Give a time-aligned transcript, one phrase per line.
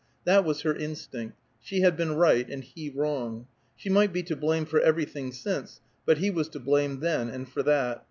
[0.25, 4.35] That was her instinct; she had been right, and he wrong; she might be to
[4.35, 7.99] blame for everything since, but he was to blame then and for that.